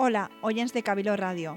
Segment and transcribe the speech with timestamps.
[0.00, 1.56] Hola, oyents de Cabiló Ràdio.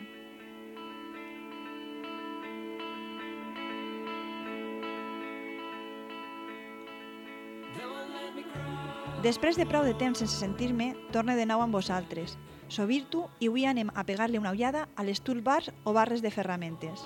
[9.21, 12.33] Després de prou de temps sense sentir-me, torne de nou amb vosaltres.
[12.65, 16.33] So Virtu i avui anem a pegar-li una ullada a les toolbars o barres de
[16.33, 17.05] ferramentes.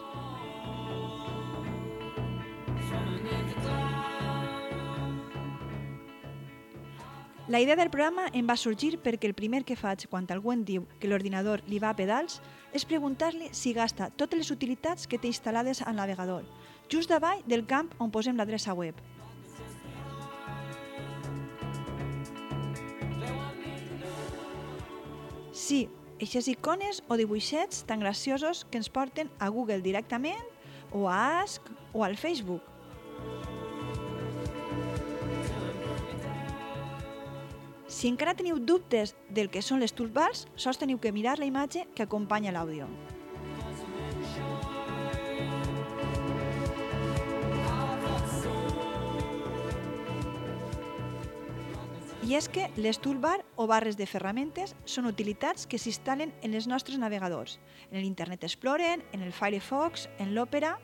[7.48, 10.64] La idea del programa em va sorgir perquè el primer que faig quan algú em
[10.66, 12.40] diu que l'ordinador li va a pedals
[12.74, 16.42] és preguntar-li si gasta totes les utilitats que té instal·lades al navegador,
[16.90, 18.98] just davall del camp on posem l'adreça web.
[25.54, 25.86] Sí,
[26.18, 30.50] eixes icones o dibuixets tan graciosos que ens porten a Google directament
[30.92, 32.75] o a Ask o al Facebook.
[38.06, 41.88] Si encara teniu dubtes del que són les toolbars, sols teniu que mirar la imatge
[41.98, 42.86] que acompanya l'àudio.
[52.22, 56.70] I és que les toolbar o barres de ferramentes són utilitats que s'instal·len en els
[56.70, 57.58] nostres navegadors,
[57.90, 60.76] en l'Internet Explorer, en el Firefox, en l'Opera,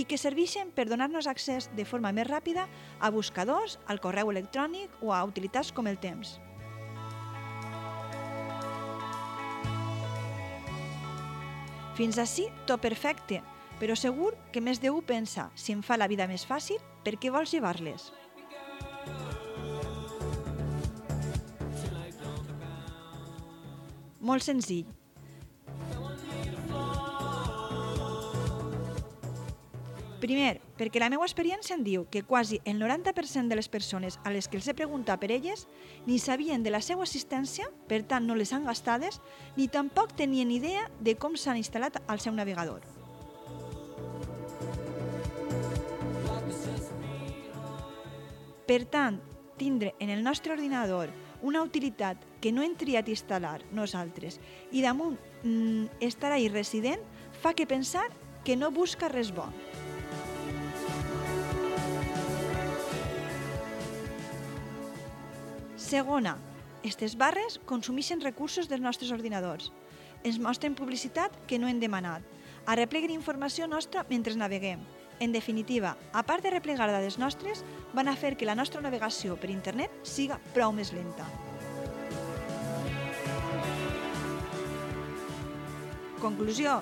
[0.00, 2.70] i que serveixen per donar-nos accés de forma més ràpida
[3.04, 6.38] a buscadors, al correu electrònic o a utilitats com el temps.
[11.94, 13.38] Fins així, tot perfecte,
[13.78, 17.30] però segur que més d'un pensa, si em fa la vida més fàcil, per què
[17.30, 18.10] vols llevar-les?
[24.24, 24.88] Molt senzill.
[30.24, 34.30] Primer, perquè la meva experiència em diu que quasi el 90% de les persones a
[34.32, 35.66] les que els he preguntat per elles
[36.06, 39.20] ni sabien de la seva assistència, per tant no les han gastades,
[39.58, 42.80] ni tampoc tenien idea de com s'han instal·lat al seu navegador.
[48.64, 49.20] Per tant,
[49.60, 54.40] tindre en el nostre ordinador una utilitat que no hem triat instal·lar nosaltres
[54.72, 57.04] i damunt mm, estar ahí resident
[57.44, 58.08] fa que pensar
[58.40, 59.50] que no busca res bo.
[65.84, 66.38] Segona,
[66.80, 69.66] aquestes barres consumeixen recursos dels nostres ordinadors.
[70.24, 72.24] Ens mostren publicitat que no hem demanat.
[72.64, 74.80] Arrepleguen informació nostra mentre naveguem.
[75.20, 77.60] En definitiva, a part de replegar dades nostres,
[77.92, 81.28] van a fer que la nostra navegació per internet siga prou més lenta.
[86.24, 86.80] Conclusió,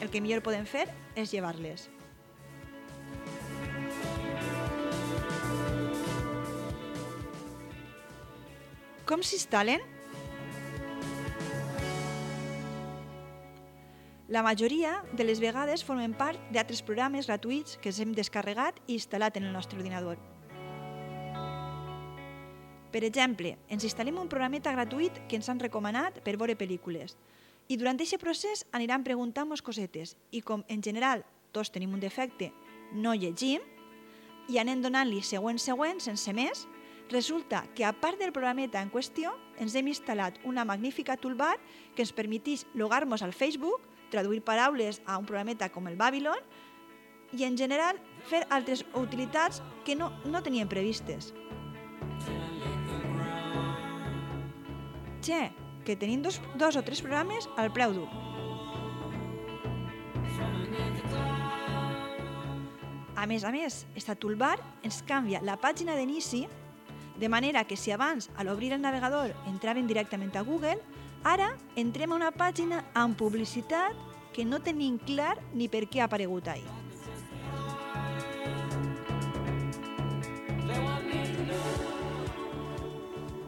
[0.00, 1.90] el que millor podem fer és llevar-les.
[9.08, 9.80] Com s'instal·len?
[14.28, 19.40] La majoria de les vegades formen part d'altres programes gratuïts que hem descarregat i instal·lat
[19.40, 20.20] en el nostre ordinador.
[22.92, 27.16] Per exemple, ens instal·lem un programeta gratuït que ens han recomanat per veure pel·lícules
[27.72, 31.24] i durant aquest procés aniran preguntant-nos cosetes i com en general
[31.56, 32.52] tots tenim un defecte,
[32.92, 33.64] no llegim
[34.52, 36.68] i anem donant-li següent següent sense més,
[37.10, 41.56] resulta que a part del programeta en qüestió ens hem instal·lat una magnífica toolbar
[41.96, 46.38] que ens permetís logar-nos al Facebook traduir paraules a un programeta com el Babylon
[47.32, 47.98] i, en general,
[48.28, 51.34] fer altres utilitats que no, no tenien previstes.
[55.24, 55.50] Che,
[55.84, 58.08] que tenim dos, dos o tres programes al preu dur.
[63.18, 66.46] A més a més, esta toolbar ens canvia la pàgina d'inici
[67.18, 70.78] de manera que si abans, a l'obrir el navegador, entraven directament a Google,
[71.24, 73.96] Ara entrem a una pàgina amb publicitat
[74.34, 76.68] que no tenim clar ni per què ha aparegut ahir.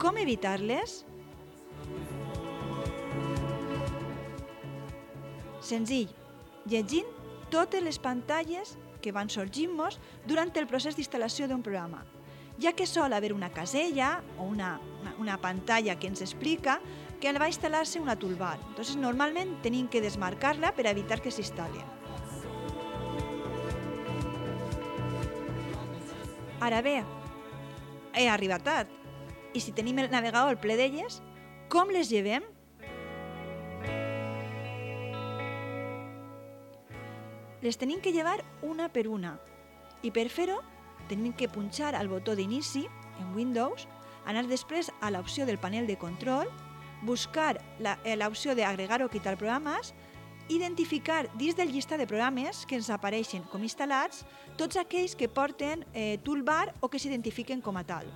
[0.01, 1.05] Com evitar-les?
[5.61, 6.09] Senzill,
[6.67, 7.07] llegint
[7.53, 8.75] totes les pantalles
[9.05, 12.03] que van sorgint-nos durant el procés d'instal·lació d'un programa,
[12.61, 14.81] ja que sol haver una casella o una,
[15.19, 16.81] una, pantalla que ens explica
[17.21, 18.59] que va instal·lar-se una toolbar.
[18.69, 21.83] Entonces, normalment tenim que desmarcar-la per evitar que s'instal·li.
[26.61, 27.01] Ara bé,
[28.15, 28.89] he arribat tard.
[29.57, 31.21] I si tenim el navegador ple d'elles,
[31.73, 32.45] com les llevem?
[37.61, 39.39] Les tenim que llevar una per una.
[40.05, 40.61] I per fer-ho,
[41.09, 42.87] tenim que punxar al botó d'inici
[43.21, 43.87] en Windows,
[44.27, 46.49] anar després a l'opció del panel de control,
[47.03, 49.95] buscar eh, l'opció d'agregar o quitar programes,
[50.51, 54.25] identificar dins del llistat de programes que ens apareixen com instal·lats
[54.59, 58.11] tots aquells que porten eh, toolbar o que s'identifiquen com a tal.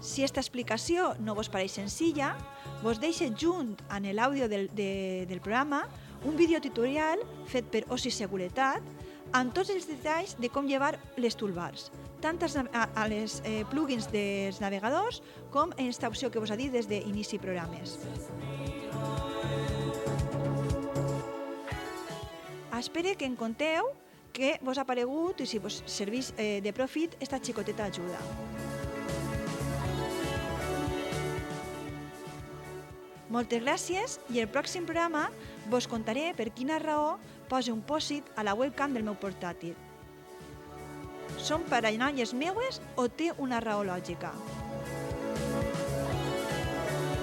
[0.00, 2.32] Si aquesta explicació no vos pareix senzilla,
[2.82, 5.84] vos deixe junt en l'àudio del, de, del programa
[6.24, 8.82] un videotutorial fet per OSI Seguretat
[9.36, 11.90] amb tots els detalls de com llevar les toolbars,
[12.22, 15.22] tant a, a les eh, plugins dels navegadors
[15.52, 17.98] com en aquesta opció que vos ha dit des d'inici programes.
[22.78, 23.90] Espero que en conteu
[24.32, 28.67] que vos ha aparegut i si vos serveix eh, de profit esta xicoteta ajuda.
[33.28, 35.26] Moltes gràcies i el pròxim programa
[35.68, 37.18] vos contaré per quina raó
[37.50, 39.76] poso un pòsit a la webcam del meu portàtil.
[41.36, 44.32] Són paranoies meues o té una raó lògica?